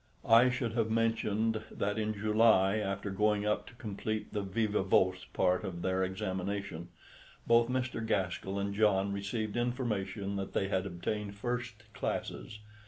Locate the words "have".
0.73-0.89